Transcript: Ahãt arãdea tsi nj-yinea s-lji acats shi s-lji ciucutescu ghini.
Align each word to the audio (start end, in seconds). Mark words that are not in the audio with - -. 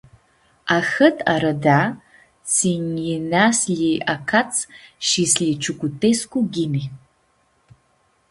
Ahãt 0.77 1.17
arãdea 1.33 1.81
tsi 2.49 2.71
nj-yinea 2.89 3.45
s-lji 3.59 3.93
acats 4.13 4.57
shi 5.07 5.23
s-lji 5.31 5.51
ciucutescu 5.61 6.37
ghini. 6.53 6.83